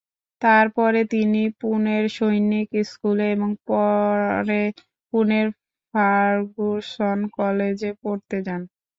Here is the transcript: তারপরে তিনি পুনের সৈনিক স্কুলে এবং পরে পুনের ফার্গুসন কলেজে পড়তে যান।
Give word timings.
তারপরে 0.41 0.99
তিনি 1.13 1.41
পুনের 1.61 2.03
সৈনিক 2.15 2.67
স্কুলে 2.85 3.25
এবং 3.35 3.49
পরে 3.67 4.61
পুনের 5.13 5.47
ফার্গুসন 5.93 7.17
কলেজে 7.37 7.91
পড়তে 8.01 8.37
যান। 8.45 8.61